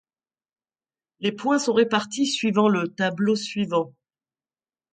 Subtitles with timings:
[1.19, 3.93] Les points sont répartis suivant le tableau suivant:.